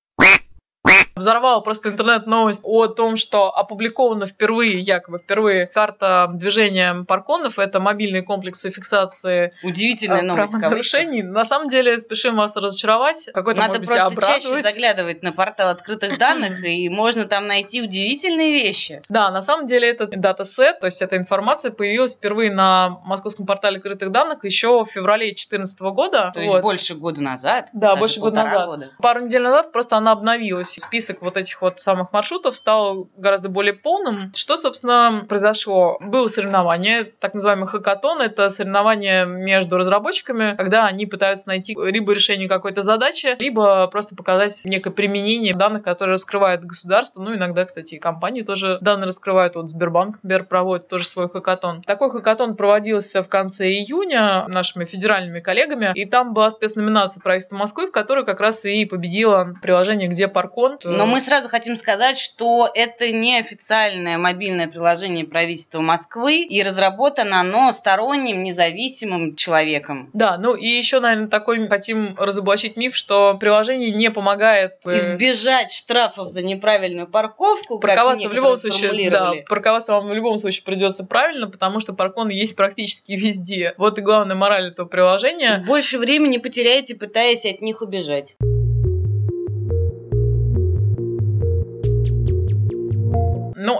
Взорвала 1.16 1.60
просто 1.60 1.88
интернет-новость 1.88 2.60
о 2.62 2.88
том, 2.88 3.16
что 3.16 3.50
опубликована 3.56 4.26
впервые, 4.26 4.80
якобы 4.80 5.18
впервые, 5.18 5.66
карта 5.66 6.28
движения 6.34 7.04
парконов. 7.08 7.58
Это 7.58 7.80
мобильные 7.80 8.20
комплексы 8.20 8.70
фиксации 8.70 9.50
Удивительная 9.62 10.20
э, 10.20 10.24
новость, 10.24 10.52
нарушений. 10.52 11.22
На 11.22 11.46
самом 11.46 11.70
деле, 11.70 11.98
спешим 11.98 12.36
вас 12.36 12.54
разочаровать. 12.54 13.30
Какой-то, 13.32 13.60
Надо 13.60 13.78
может 13.78 13.86
быть, 13.86 14.14
просто 14.14 14.26
чаще 14.26 14.62
заглядывать 14.62 15.22
на 15.22 15.32
портал 15.32 15.70
открытых 15.70 16.18
данных, 16.18 16.62
и 16.62 16.86
можно 16.90 17.24
там 17.24 17.46
найти 17.46 17.80
удивительные 17.80 18.52
вещи. 18.52 19.00
Да, 19.08 19.30
на 19.30 19.40
самом 19.40 19.66
деле 19.66 19.88
это 19.88 20.06
датасет, 20.06 20.80
то 20.80 20.86
есть 20.86 21.00
эта 21.00 21.16
информация 21.16 21.70
появилась 21.70 22.14
впервые 22.14 22.52
на 22.52 23.00
московском 23.06 23.46
портале 23.46 23.78
открытых 23.78 24.12
данных 24.12 24.44
еще 24.44 24.84
в 24.84 24.88
феврале 24.90 25.28
2014 25.28 25.80
года. 25.80 26.32
То 26.34 26.40
вот. 26.40 26.46
есть 26.46 26.60
больше 26.60 26.94
года 26.94 27.22
назад? 27.22 27.70
Да, 27.72 27.96
больше 27.96 28.20
года 28.20 28.42
назад. 28.42 28.66
Года. 28.66 28.90
Пару 29.00 29.24
недель 29.24 29.42
назад 29.42 29.72
просто 29.72 29.96
она 29.96 30.12
обновилась. 30.12 30.74
Список 30.78 31.05
список 31.06 31.22
вот 31.22 31.36
этих 31.36 31.62
вот 31.62 31.80
самых 31.80 32.12
маршрутов 32.12 32.56
стал 32.56 33.08
гораздо 33.16 33.48
более 33.48 33.74
полным. 33.74 34.32
Что, 34.34 34.56
собственно, 34.56 35.24
произошло? 35.28 35.98
Было 36.00 36.26
соревнование, 36.28 37.04
так 37.04 37.34
называемый 37.34 37.68
хакатон. 37.68 38.20
Это 38.20 38.48
соревнование 38.48 39.24
между 39.24 39.76
разработчиками, 39.76 40.56
когда 40.56 40.86
они 40.86 41.06
пытаются 41.06 41.48
найти 41.48 41.76
либо 41.76 42.12
решение 42.12 42.48
какой-то 42.48 42.82
задачи, 42.82 43.36
либо 43.38 43.86
просто 43.86 44.16
показать 44.16 44.62
некое 44.64 44.90
применение 44.90 45.54
данных, 45.54 45.82
которые 45.82 46.14
раскрывает 46.14 46.64
государство. 46.64 47.22
Ну, 47.22 47.34
иногда, 47.34 47.64
кстати, 47.64 47.94
и 47.94 47.98
компании 47.98 48.42
тоже 48.42 48.78
данные 48.80 49.06
раскрывают. 49.06 49.54
Вот 49.54 49.68
Сбербанк, 49.68 50.16
например, 50.22 50.44
проводит 50.44 50.88
тоже 50.88 51.06
свой 51.06 51.28
хакатон. 51.28 51.82
Такой 51.82 52.10
хакатон 52.10 52.56
проводился 52.56 53.22
в 53.22 53.28
конце 53.28 53.68
июня 53.68 54.46
нашими 54.48 54.84
федеральными 54.84 55.40
коллегами, 55.40 55.92
и 55.94 56.04
там 56.04 56.34
была 56.34 56.50
спецноминация 56.50 57.20
правительства 57.20 57.56
Москвы, 57.56 57.86
в 57.86 57.92
которой 57.92 58.24
как 58.24 58.40
раз 58.40 58.64
и 58.64 58.84
победило 58.86 59.54
приложение 59.62 60.08
«Где 60.08 60.26
паркон». 60.26 60.78
Но 60.96 61.06
мы 61.06 61.20
сразу 61.20 61.48
хотим 61.48 61.76
сказать, 61.76 62.18
что 62.18 62.70
это 62.74 63.10
не 63.12 63.38
официальное 63.38 64.18
мобильное 64.18 64.68
приложение 64.68 65.24
правительства 65.24 65.80
Москвы, 65.80 66.42
и 66.42 66.62
разработано 66.62 67.40
оно 67.40 67.72
сторонним, 67.72 68.42
независимым 68.42 69.36
человеком. 69.36 70.10
Да, 70.12 70.38
ну 70.38 70.54
и 70.54 70.66
еще, 70.66 71.00
наверное, 71.00 71.28
такой 71.28 71.66
хотим 71.68 72.14
разоблачить 72.18 72.76
миф, 72.76 72.96
что 72.96 73.36
приложение 73.38 73.90
не 73.90 74.10
помогает... 74.10 74.74
Э, 74.84 74.96
Избежать 74.96 75.72
штрафов 75.72 76.28
за 76.28 76.44
неправильную 76.44 77.06
парковку, 77.06 77.78
парковаться 77.78 78.28
в 78.28 78.32
любом 78.32 78.56
случае, 78.56 79.10
да, 79.10 79.32
парковаться 79.48 79.92
вам 79.92 80.08
в 80.08 80.14
любом 80.14 80.38
случае 80.38 80.64
придется 80.64 81.04
правильно, 81.04 81.48
потому 81.48 81.80
что 81.80 81.92
паркон 81.92 82.28
есть 82.28 82.56
практически 82.56 83.12
везде. 83.12 83.74
Вот 83.76 83.98
и 83.98 84.02
главная 84.02 84.36
мораль 84.36 84.68
этого 84.68 84.86
приложения. 84.86 85.62
Больше 85.66 85.98
времени 85.98 86.38
потеряете, 86.38 86.94
пытаясь 86.94 87.44
от 87.44 87.60
них 87.60 87.82
убежать. 87.82 88.36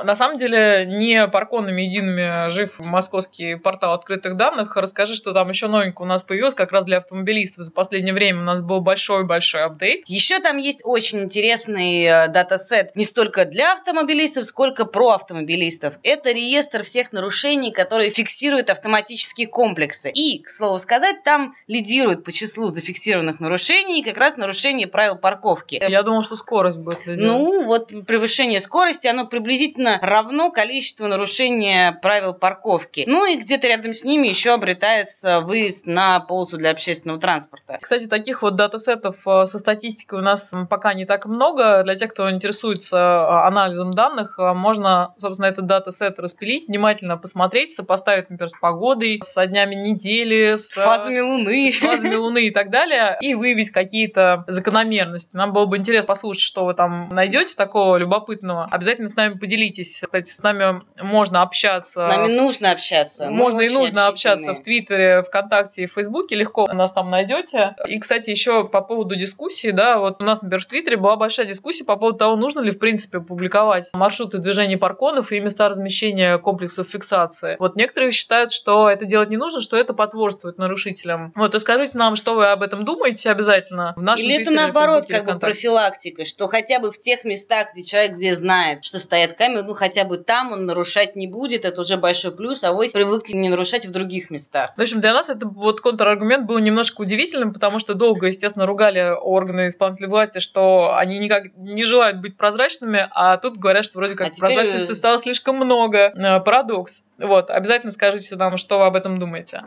На 0.07 0.15
самом 0.15 0.37
деле, 0.37 0.87
не 0.87 1.27
парконами 1.27 1.83
едиными 1.83 2.49
жив 2.49 2.79
московский 2.79 3.57
портал 3.57 3.93
открытых 3.93 4.37
данных. 4.37 4.77
Расскажи, 4.77 5.17
что 5.17 5.33
там 5.33 5.49
еще 5.49 5.67
новенькое 5.67 6.07
у 6.07 6.09
нас 6.09 6.23
появилось 6.23 6.55
как 6.55 6.71
раз 6.71 6.85
для 6.85 6.99
автомобилистов. 6.99 7.65
За 7.65 7.73
последнее 7.73 8.15
время 8.15 8.43
у 8.43 8.45
нас 8.45 8.63
был 8.63 8.81
большой-большой 8.81 9.65
апдейт. 9.65 10.05
Еще 10.07 10.39
там 10.39 10.59
есть 10.59 10.83
очень 10.85 11.25
интересный 11.25 12.05
э, 12.05 12.29
датасет 12.29 12.95
не 12.95 13.05
столько 13.05 13.47
для 13.47 13.73
автомобилистов, 13.73 14.45
сколько 14.45 14.85
про 14.85 15.11
автомобилистов. 15.11 15.95
Это 16.05 16.31
реестр 16.31 16.85
всех 16.85 17.11
нарушений, 17.11 17.73
которые 17.73 18.11
фиксируют 18.11 18.71
автоматические 18.71 19.49
комплексы. 19.49 20.13
И, 20.13 20.41
к 20.41 20.51
слову 20.51 20.79
сказать, 20.79 21.25
там 21.25 21.57
лидирует 21.67 22.23
по 22.23 22.31
числу 22.31 22.69
зафиксированных 22.69 23.41
нарушений 23.41 24.05
как 24.05 24.19
раз 24.19 24.37
нарушение 24.37 24.87
правил 24.87 25.17
парковки. 25.17 25.83
Я 25.85 26.05
думал, 26.05 26.23
что 26.23 26.37
скорость 26.37 26.79
будет 26.79 27.07
лидировать. 27.07 27.27
Ну, 27.27 27.65
вот 27.65 27.89
превышение 28.07 28.61
скорости, 28.61 29.09
оно 29.09 29.27
приблизительно 29.27 29.96
равно 30.03 30.51
количеству 30.51 31.07
нарушения 31.07 31.99
правил 32.03 32.35
парковки. 32.35 33.05
Ну 33.07 33.27
и 33.27 33.37
где-то 33.37 33.67
рядом 33.67 33.93
с 33.93 34.05
ними 34.05 34.29
еще 34.29 34.53
обретается 34.55 35.41
выезд 35.41 35.87
на 35.87 36.21
полосу 36.21 36.57
для 36.57 36.71
общественного 36.71 37.21
транспорта. 37.21 37.79
Кстати, 37.81 38.07
таких 38.07 38.43
вот 38.43 38.57
датасетов 38.57 39.27
э, 39.27 39.47
со 39.47 39.59
статистикой 39.59 40.21
у 40.21 40.23
нас 40.23 40.53
пока 40.69 40.95
не 40.95 41.07
так 41.07 41.27
много. 41.27 41.83
Для 41.85 41.95
тех, 41.95 42.13
кто 42.13 42.31
интересуется 42.31 42.97
э, 42.97 43.47
анализом 43.47 43.95
данных, 43.95 44.39
э, 44.39 44.53
можно, 44.53 45.15
собственно, 45.17 45.47
этот 45.47 45.67
датасет 45.67 46.19
распилить, 46.19 46.69
внимательно 46.69 47.17
посмотреть, 47.17 47.75
сопоставить, 47.75 48.31
например, 48.31 48.49
с 48.49 48.59
погодой, 48.59 49.21
с 49.25 49.47
днями 49.47 49.75
недели, 49.75 50.57
с 50.57 50.71
фазами 50.71 51.21
Луны, 51.21 51.73
с 51.73 51.79
фазами 51.79 52.15
Луны 52.15 52.47
и 52.47 52.51
так 52.51 52.71
далее, 52.71 53.17
и 53.21 53.35
выявить 53.35 53.71
какие-то 53.71 54.45
закономерности. 54.47 55.37
Нам 55.37 55.53
было 55.53 55.67
бы 55.67 55.77
интересно 55.77 56.09
послушать, 56.09 56.43
что 56.43 56.65
вы 56.65 56.75
там 56.75 57.09
найдете 57.11 57.55
такого 57.57 57.97
любопытного. 57.97 58.69
Обязательно 58.71 59.09
с 59.09 59.17
нами 59.17 59.39
поделитесь. 59.39 59.86
Кстати, 59.95 60.31
с 60.31 60.43
нами 60.43 60.81
можно 61.01 61.43
общаться. 61.43 62.09
С 62.09 62.17
нами 62.17 62.33
нужно 62.33 62.71
общаться. 62.71 63.31
Можно 63.31 63.63
и 63.63 63.69
нужно 63.69 64.07
общаться 64.07 64.55
в 64.55 64.63
Твиттере, 64.63 65.23
ВКонтакте 65.23 65.85
и 65.85 65.87
Фейсбуке. 65.87 66.37
Легко 66.37 66.67
нас 66.77 66.93
там 66.93 67.11
найдете. 67.11 67.75
И, 67.87 67.99
кстати, 67.99 68.31
еще 68.31 68.67
по 68.67 68.81
поводу 68.81 69.17
дискуссии, 69.17 69.71
да, 69.71 69.99
вот 69.99 70.21
у 70.21 70.25
нас, 70.25 70.43
например, 70.43 70.63
в 70.63 70.67
Твиттере 70.67 70.97
была 70.97 71.17
большая 71.17 71.47
дискуссия 71.47 71.85
по 71.85 71.97
поводу 71.97 72.19
того, 72.19 72.37
нужно 72.37 72.61
ли, 72.61 72.71
в 72.71 72.79
принципе, 72.79 73.21
публиковать 73.21 73.91
маршруты 73.95 74.39
движения 74.39 74.79
парконов 74.79 75.33
и 75.33 75.41
места 75.41 75.69
размещения 75.69 76.39
комплексов 76.39 76.89
фиксации. 76.89 77.57
Вот 77.59 77.77
некоторые 77.77 78.13
считают, 78.13 78.53
что 78.53 78.89
это 78.89 79.05
делать 79.05 79.31
не 79.31 79.37
нужно, 79.37 79.61
что 79.61 79.77
это 79.77 79.95
потворствует 79.95 80.59
нарушителям. 80.59 81.33
Вот, 81.35 81.55
и 81.55 81.59
скажите 81.59 81.99
нам, 81.99 82.17
что 82.17 82.35
вы 82.35 82.47
об 82.47 82.63
этом 82.63 82.85
думаете 82.85 83.31
обязательно 83.31 83.95
в 83.97 84.03
нашем 84.03 84.27
Или 84.27 84.43
это 84.43 84.51
наоборот, 84.51 85.07
как 85.09 85.25
бы 85.27 85.39
профилактика, 85.39 86.25
что 86.25 86.47
хотя 86.47 86.79
бы 86.79 86.91
в 86.91 86.99
тех 87.01 87.25
местах, 87.25 87.69
где 87.73 87.83
человек 87.83 88.13
где 88.13 88.35
знает, 88.35 88.85
что 88.85 88.99
стоят 88.99 89.33
камеры, 89.35 89.63
ну 89.63 89.75
хотя 89.77 90.05
бы 90.05 90.19
там 90.19 90.53
он 90.53 90.67
нарушать 90.67 91.17
не 91.17 91.27
будет, 91.27 91.65
это 91.65 91.81
уже 91.81 91.97
большой 91.97 92.33
плюс, 92.33 92.65
а 92.65 92.73
вы 92.73 92.89
привыкли 92.91 93.37
не 93.37 93.49
нарушать 93.49 93.87
в 93.87 93.93
других 93.93 94.31
местах. 94.31 94.73
В 94.77 94.81
общем, 94.81 95.01
для 95.01 95.13
нас 95.13 95.29
это 95.29 95.47
вот 95.47 95.81
контраргумент 95.81 96.47
был 96.47 96.59
немножко 96.59 97.03
удивительным, 97.03 97.53
потому 97.53 97.79
что 97.79 97.95
долго, 97.95 98.27
естественно, 98.27 98.67
ругали 98.67 99.15
органы 99.19 99.67
исполнительной 99.67 100.11
власти, 100.11 100.39
что 100.39 100.97
они 100.97 101.19
никак 101.19 101.57
не 101.57 101.85
желают 101.85 102.21
быть 102.21 102.37
прозрачными, 102.37 103.09
а 103.11 103.37
тут 103.37 103.59
говорят, 103.59 103.85
что 103.85 103.99
вроде 103.99 104.15
как 104.15 104.29
а 104.29 104.41
прозрачности 104.41 104.85
теперь... 104.85 104.97
стало 104.97 105.19
слишком 105.19 105.57
много. 105.57 106.13
Э, 106.15 106.41
парадокс. 106.41 107.05
Вот, 107.19 107.51
обязательно 107.51 107.93
скажите 107.93 108.37
нам, 108.37 108.57
что 108.57 108.79
вы 108.79 108.87
об 108.87 108.97
этом 108.97 109.19
думаете. 109.19 109.63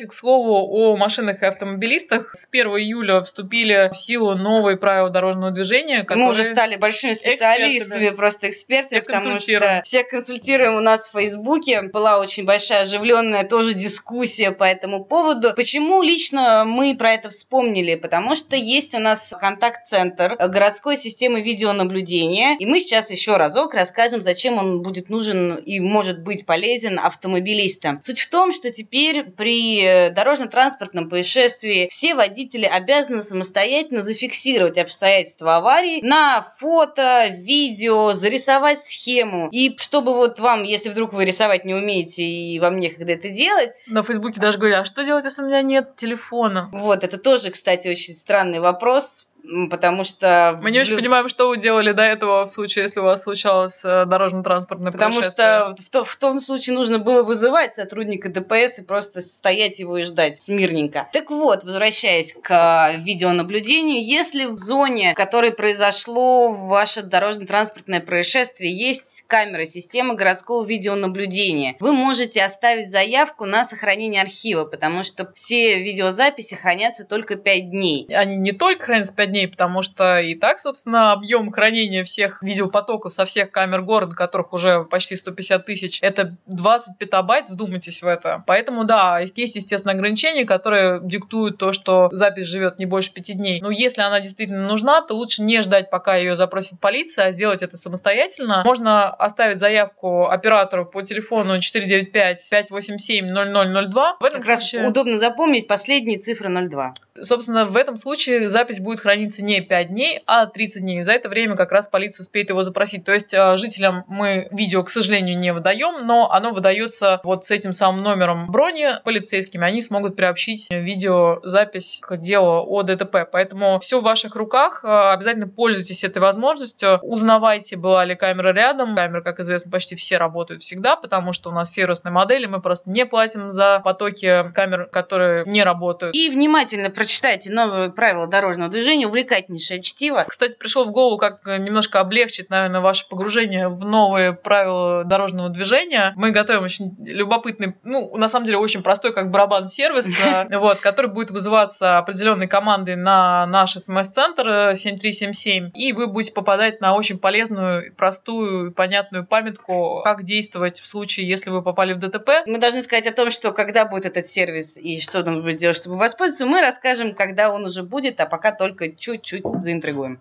Кстати, 0.00 0.12
к 0.12 0.14
слову 0.14 0.66
о 0.70 0.96
машинах 0.96 1.42
и 1.42 1.46
автомобилистах, 1.46 2.34
с 2.34 2.48
1 2.50 2.68
июля 2.68 3.20
вступили 3.20 3.90
в 3.92 3.96
силу 3.98 4.34
новые 4.34 4.78
правила 4.78 5.10
дорожного 5.10 5.50
движения, 5.50 6.04
которые... 6.04 6.24
Мы 6.24 6.30
уже 6.30 6.44
стали 6.44 6.76
большими 6.76 7.12
специалистами, 7.12 7.88
экспертами. 7.90 8.16
просто 8.16 8.48
экспертами, 8.48 9.00
потому 9.00 9.38
что 9.38 9.82
всех 9.84 10.08
консультируем 10.08 10.76
у 10.76 10.80
нас 10.80 11.06
в 11.06 11.12
Фейсбуке. 11.12 11.82
Была 11.82 12.18
очень 12.18 12.46
большая 12.46 12.82
оживленная 12.82 13.44
тоже 13.44 13.74
дискуссия 13.74 14.52
по 14.52 14.64
этому 14.64 15.04
поводу. 15.04 15.52
Почему 15.54 16.02
лично 16.02 16.64
мы 16.66 16.96
про 16.96 17.12
это 17.12 17.28
вспомнили? 17.28 17.94
Потому 17.96 18.34
что 18.34 18.56
есть 18.56 18.94
у 18.94 18.98
нас 18.98 19.34
контакт-центр 19.38 20.36
городской 20.48 20.96
системы 20.96 21.42
видеонаблюдения, 21.42 22.56
и 22.58 22.64
мы 22.64 22.80
сейчас 22.80 23.10
еще 23.10 23.36
разок 23.36 23.74
расскажем, 23.74 24.22
зачем 24.22 24.56
он 24.56 24.80
будет 24.80 25.10
нужен 25.10 25.56
и 25.56 25.78
может 25.78 26.22
быть 26.22 26.46
полезен 26.46 26.98
автомобилистам. 26.98 28.00
Суть 28.00 28.20
в 28.20 28.30
том, 28.30 28.50
что 28.52 28.70
теперь 28.70 29.24
при 29.24 29.89
дорожно-транспортном 30.14 31.08
происшествии 31.08 31.88
все 31.90 32.14
водители 32.14 32.64
обязаны 32.64 33.22
самостоятельно 33.22 34.02
зафиксировать 34.02 34.78
обстоятельства 34.78 35.56
аварии 35.56 36.00
на 36.02 36.42
фото, 36.58 37.28
видео, 37.28 38.12
зарисовать 38.12 38.80
схему. 38.80 39.48
И 39.52 39.76
чтобы 39.78 40.14
вот 40.14 40.40
вам, 40.40 40.62
если 40.62 40.88
вдруг 40.88 41.12
вы 41.12 41.24
рисовать 41.24 41.64
не 41.64 41.74
умеете 41.74 42.22
и 42.22 42.58
вам 42.58 42.78
некогда 42.78 43.12
это 43.12 43.30
делать... 43.30 43.70
На 43.86 44.02
Фейсбуке 44.02 44.40
даже 44.40 44.58
говорят, 44.58 44.82
а 44.82 44.84
что 44.84 45.04
делать, 45.04 45.24
если 45.24 45.42
у 45.42 45.46
меня 45.46 45.62
нет 45.62 45.96
телефона? 45.96 46.68
Вот, 46.72 47.04
это 47.04 47.18
тоже, 47.18 47.50
кстати, 47.50 47.88
очень 47.88 48.14
странный 48.14 48.60
вопрос 48.60 49.26
потому 49.70 50.04
что... 50.04 50.58
Мы 50.62 50.70
не 50.70 50.80
очень 50.80 50.96
понимаем, 50.96 51.28
что 51.28 51.48
вы 51.48 51.56
делали 51.56 51.92
до 51.92 52.02
этого 52.02 52.46
в 52.46 52.50
случае, 52.50 52.84
если 52.84 53.00
у 53.00 53.04
вас 53.04 53.22
случалось 53.22 53.80
э, 53.84 54.04
дорожно-транспортное 54.06 54.92
Потому 54.92 55.22
что 55.22 55.74
в, 55.78 55.90
то, 55.90 56.04
в 56.04 56.16
том 56.16 56.40
случае 56.40 56.74
нужно 56.74 56.98
было 56.98 57.22
вызывать 57.22 57.74
сотрудника 57.74 58.28
ДПС 58.28 58.78
и 58.78 58.82
просто 58.82 59.20
стоять 59.20 59.78
его 59.78 59.98
и 59.98 60.04
ждать 60.04 60.42
смирненько. 60.42 61.08
Так 61.12 61.30
вот, 61.30 61.64
возвращаясь 61.64 62.34
к 62.34 62.94
видеонаблюдению, 62.98 64.04
если 64.04 64.46
в 64.46 64.56
зоне, 64.56 65.12
в 65.12 65.16
которой 65.16 65.52
произошло 65.52 66.50
ваше 66.50 67.02
дорожно-транспортное 67.02 68.00
происшествие, 68.00 68.76
есть 68.76 69.24
камера 69.26 69.64
системы 69.64 70.14
городского 70.14 70.64
видеонаблюдения, 70.64 71.76
вы 71.80 71.92
можете 71.92 72.42
оставить 72.42 72.90
заявку 72.90 73.44
на 73.44 73.64
сохранение 73.64 74.22
архива, 74.22 74.64
потому 74.64 75.02
что 75.02 75.30
все 75.34 75.82
видеозаписи 75.82 76.54
хранятся 76.54 77.04
только 77.04 77.36
5 77.36 77.70
дней. 77.70 78.06
Они 78.10 78.36
не 78.38 78.52
только 78.52 78.86
хранятся 78.86 79.14
5 79.14 79.29
дней, 79.30 79.48
потому 79.48 79.82
что 79.82 80.20
и 80.20 80.34
так, 80.34 80.60
собственно, 80.60 81.12
объем 81.12 81.50
хранения 81.50 82.04
всех 82.04 82.42
видеопотоков 82.42 83.12
со 83.12 83.24
всех 83.24 83.50
камер 83.50 83.82
города, 83.82 84.14
которых 84.14 84.52
уже 84.52 84.84
почти 84.84 85.16
150 85.16 85.64
тысяч, 85.64 85.98
это 86.02 86.36
20 86.46 86.98
петабайт, 86.98 87.48
вдумайтесь 87.48 88.02
в 88.02 88.06
это. 88.06 88.44
Поэтому, 88.46 88.84
да, 88.84 89.20
есть, 89.20 89.56
естественно, 89.56 89.92
ограничения, 89.92 90.44
которые 90.44 91.00
диктуют 91.02 91.58
то, 91.58 91.72
что 91.72 92.08
запись 92.12 92.46
живет 92.46 92.78
не 92.78 92.86
больше 92.86 93.12
5 93.12 93.36
дней. 93.36 93.60
Но 93.60 93.70
если 93.70 94.02
она 94.02 94.20
действительно 94.20 94.66
нужна, 94.66 95.02
то 95.02 95.14
лучше 95.14 95.42
не 95.42 95.62
ждать, 95.62 95.90
пока 95.90 96.16
ее 96.16 96.34
запросит 96.34 96.80
полиция, 96.80 97.26
а 97.26 97.32
сделать 97.32 97.62
это 97.62 97.76
самостоятельно. 97.76 98.62
Можно 98.64 99.10
оставить 99.10 99.58
заявку 99.58 100.26
оператору 100.26 100.86
по 100.86 101.02
телефону 101.02 101.58
495-587-0002. 101.58 104.16
В 104.20 104.24
этом 104.24 104.42
как 104.42 104.58
случае... 104.58 104.82
раз 104.82 104.90
удобно 104.90 105.18
запомнить 105.18 105.68
последние 105.68 106.18
цифры 106.18 106.48
02. 106.68 106.94
Собственно, 107.20 107.66
в 107.66 107.76
этом 107.76 107.96
случае 107.96 108.50
запись 108.50 108.80
будет 108.80 109.00
храниться 109.00 109.44
не 109.44 109.60
5 109.60 109.88
дней, 109.88 110.22
а 110.26 110.46
30 110.46 110.82
дней. 110.82 111.02
За 111.02 111.12
это 111.12 111.28
время 111.28 111.56
как 111.56 111.72
раз 111.72 111.88
полиция 111.88 112.22
успеет 112.24 112.50
его 112.50 112.62
запросить. 112.62 113.04
То 113.04 113.12
есть 113.12 113.34
э, 113.34 113.56
жителям 113.56 114.04
мы 114.08 114.48
видео, 114.52 114.82
к 114.82 114.90
сожалению, 114.90 115.38
не 115.38 115.52
выдаем, 115.52 116.06
но 116.06 116.30
оно 116.30 116.52
выдается 116.52 117.20
вот 117.24 117.44
с 117.44 117.50
этим 117.50 117.72
самым 117.72 118.02
номером 118.02 118.50
брони 118.50 118.88
полицейскими. 119.04 119.64
Они 119.64 119.82
смогут 119.82 120.16
приобщить 120.16 120.68
видеозапись 120.70 121.98
к 122.02 122.16
делу 122.16 122.64
о 122.66 122.82
ДТП. 122.82 123.28
Поэтому 123.30 123.78
все 123.80 124.00
в 124.00 124.04
ваших 124.04 124.36
руках. 124.36 124.84
Э, 124.84 125.12
обязательно 125.12 125.48
пользуйтесь 125.48 126.04
этой 126.04 126.18
возможностью. 126.18 126.98
Узнавайте, 127.02 127.76
была 127.76 128.04
ли 128.04 128.14
камера 128.14 128.52
рядом. 128.52 128.94
Камеры, 128.94 129.22
как 129.22 129.40
известно, 129.40 129.70
почти 129.70 129.96
все 129.96 130.16
работают 130.16 130.62
всегда, 130.62 130.96
потому 130.96 131.32
что 131.32 131.50
у 131.50 131.52
нас 131.52 131.72
сервисные 131.72 132.12
модели. 132.12 132.46
Мы 132.46 132.60
просто 132.60 132.90
не 132.90 133.04
платим 133.04 133.50
за 133.50 133.80
потоки 133.80 134.50
камер, 134.54 134.86
которые 134.86 135.44
не 135.46 135.62
работают. 135.62 136.14
И 136.14 136.30
внимательно 136.30 136.90
прочитайте 137.00 137.50
новые 137.50 137.90
правила 137.90 138.26
дорожного 138.26 138.70
движения 138.70 139.06
увлекательнейшее 139.06 139.80
чтиво. 139.80 140.26
Кстати, 140.28 140.54
пришло 140.58 140.84
в 140.84 140.92
голову, 140.92 141.16
как 141.16 141.46
немножко 141.46 141.98
облегчить, 141.98 142.50
наверное, 142.50 142.82
ваше 142.82 143.08
погружение 143.08 143.68
в 143.68 143.86
новые 143.86 144.34
правила 144.34 145.04
дорожного 145.04 145.48
движения. 145.48 146.12
Мы 146.16 146.30
готовим 146.30 146.64
очень 146.64 146.94
любопытный, 147.02 147.74
ну, 147.84 148.14
на 148.18 148.28
самом 148.28 148.44
деле, 148.44 148.58
очень 148.58 148.82
простой, 148.82 149.14
как 149.14 149.30
барабан 149.30 149.68
сервис, 149.68 150.08
э, 150.50 150.58
вот, 150.58 150.80
который 150.80 151.10
будет 151.10 151.30
вызываться 151.30 151.96
определенной 151.96 152.48
командой 152.48 152.96
на 152.96 153.46
наш 153.46 153.72
смс-центр 153.72 154.76
7377, 154.76 155.68
э, 155.68 155.70
и 155.72 155.94
вы 155.94 156.06
будете 156.06 156.34
попадать 156.34 156.82
на 156.82 156.94
очень 156.94 157.18
полезную, 157.18 157.94
простую, 157.94 158.74
понятную 158.74 159.24
памятку, 159.24 160.02
как 160.04 160.24
действовать 160.24 160.80
в 160.80 160.86
случае, 160.86 161.26
если 161.26 161.48
вы 161.48 161.62
попали 161.62 161.94
в 161.94 161.98
ДТП. 161.98 162.44
Мы 162.44 162.58
должны 162.58 162.82
сказать 162.82 163.06
о 163.06 163.14
том, 163.14 163.30
что 163.30 163.52
когда 163.52 163.86
будет 163.86 164.04
этот 164.04 164.26
сервис 164.26 164.76
и 164.76 165.00
что 165.00 165.24
нужно 165.24 165.40
будет 165.40 165.56
делать, 165.56 165.78
чтобы 165.78 165.96
воспользоваться, 165.96 166.44
мы 166.44 166.60
расскажем, 166.60 166.89
когда 167.14 167.52
он 167.52 167.64
уже 167.64 167.82
будет, 167.82 168.20
а 168.20 168.26
пока 168.26 168.52
только 168.52 168.90
чуть-чуть 168.90 169.44
заинтригуем. 169.62 170.20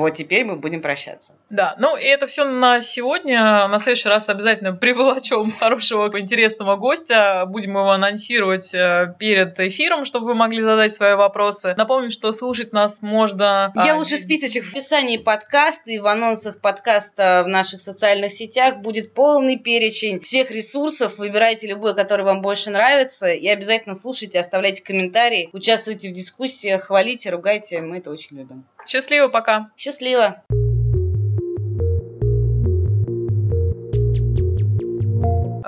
Вот 0.00 0.14
теперь 0.14 0.46
мы 0.46 0.56
будем 0.56 0.80
прощаться. 0.80 1.34
Да, 1.50 1.74
ну 1.78 1.94
и 1.94 2.04
это 2.04 2.26
все 2.26 2.44
на 2.44 2.80
сегодня. 2.80 3.68
На 3.68 3.78
следующий 3.78 4.08
раз 4.08 4.30
обязательно 4.30 4.72
приволочем 4.72 5.52
хорошего, 5.60 6.10
интересного 6.18 6.76
гостя. 6.76 7.44
Будем 7.46 7.72
его 7.72 7.90
анонсировать 7.90 8.72
э, 8.72 9.14
перед 9.18 9.60
эфиром, 9.60 10.06
чтобы 10.06 10.28
вы 10.28 10.34
могли 10.34 10.62
задать 10.62 10.94
свои 10.94 11.14
вопросы. 11.14 11.74
Напомню, 11.76 12.10
что 12.10 12.32
слушать 12.32 12.72
нас 12.72 13.02
можно... 13.02 13.74
Я 13.76 13.92
а, 13.92 13.96
лучше 13.96 14.16
списочек 14.16 14.64
в 14.64 14.70
описании 14.70 15.18
подкаста 15.18 15.90
и 15.90 15.98
в 15.98 16.06
анонсах 16.06 16.62
подкаста 16.62 17.42
в 17.44 17.48
наших 17.48 17.82
социальных 17.82 18.32
сетях 18.32 18.78
будет 18.78 19.12
полный 19.12 19.58
перечень 19.58 20.20
всех 20.20 20.50
ресурсов. 20.50 21.18
Выбирайте 21.18 21.66
любой, 21.66 21.94
который 21.94 22.24
вам 22.24 22.40
больше 22.40 22.70
нравится. 22.70 23.30
И 23.30 23.46
обязательно 23.46 23.94
слушайте, 23.94 24.40
оставляйте 24.40 24.82
комментарии, 24.82 25.50
участвуйте 25.52 26.08
в 26.08 26.12
дискуссиях, 26.14 26.84
хвалите, 26.84 27.28
ругайте. 27.28 27.82
Мы 27.82 27.98
это 27.98 28.10
очень 28.10 28.38
любим. 28.38 28.64
Счастливо, 28.86 29.28
пока. 29.28 29.70
Счастливо! 29.76 29.89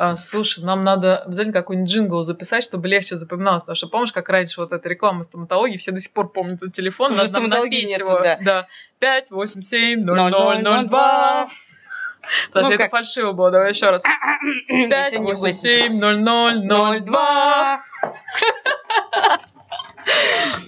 А, 0.04 0.16
слушай, 0.16 0.64
нам 0.64 0.82
надо 0.82 1.18
обязательно 1.18 1.52
какой-нибудь 1.52 1.88
джингл 1.88 2.22
записать, 2.22 2.64
чтобы 2.64 2.88
легче 2.88 3.14
запоминалось. 3.14 3.62
Потому 3.62 3.76
что 3.76 3.86
помнишь, 3.86 4.12
как 4.12 4.28
раньше 4.28 4.60
вот 4.60 4.72
эта 4.72 4.88
реклама 4.88 5.22
стоматологии, 5.22 5.76
все 5.76 5.92
до 5.92 6.00
сих 6.00 6.12
пор 6.12 6.32
помнят 6.32 6.56
этот 6.56 6.74
телефон. 6.74 7.14
Надо 7.14 7.32
нам 7.32 7.48
напеть 7.48 7.86
нету, 7.86 8.06
его. 8.06 8.20
да. 8.20 8.38
да. 8.42 8.66
5, 8.98 9.30
8, 9.30 9.60
7, 9.60 10.00
0, 10.02 10.16
0, 10.16 10.30
0, 10.30 10.62
0002. 10.62 10.82
2. 10.88 11.48
Потому 12.48 12.68
Ну, 12.68 12.74
это 12.74 12.88
фальшиво 12.88 13.32
было. 13.32 13.50
Давай 13.50 13.70
еще 13.70 13.90
раз. 13.90 14.02
5, 14.68 15.12
Если 15.12 15.18
не 15.18 15.34
8, 15.34 15.52
7, 15.52 15.98
0, 15.98 16.18
0, 16.20 16.64
0, 16.64 17.00
2. 17.00 17.82